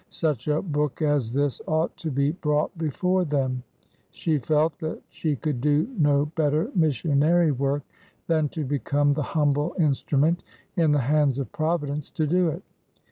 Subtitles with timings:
[0.09, 3.61] Such a book as this ought to be brought before them!
[4.09, 7.83] She felt that she could do no better missionary work
[8.25, 10.43] than to become the humble instru ment
[10.75, 12.63] in the hands of Providence to do it.